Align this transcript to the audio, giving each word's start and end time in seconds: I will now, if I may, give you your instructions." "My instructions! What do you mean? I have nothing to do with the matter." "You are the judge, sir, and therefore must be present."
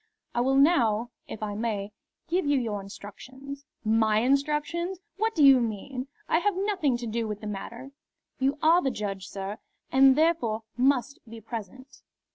I 0.33 0.41
will 0.41 0.55
now, 0.55 1.11
if 1.27 1.43
I 1.43 1.53
may, 1.53 1.91
give 2.27 2.47
you 2.47 2.59
your 2.59 2.81
instructions." 2.81 3.65
"My 3.85 4.17
instructions! 4.21 4.99
What 5.17 5.35
do 5.35 5.43
you 5.45 5.59
mean? 5.59 6.07
I 6.27 6.39
have 6.39 6.55
nothing 6.57 6.97
to 6.97 7.05
do 7.05 7.27
with 7.27 7.39
the 7.39 7.45
matter." 7.45 7.91
"You 8.39 8.57
are 8.63 8.81
the 8.81 8.89
judge, 8.89 9.27
sir, 9.27 9.59
and 9.91 10.15
therefore 10.15 10.63
must 10.75 11.19
be 11.29 11.39
present." 11.39 12.01